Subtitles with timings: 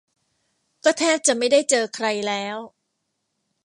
[0.83, 2.57] ก็แทบจะไม่ได้เจอใครแล้ว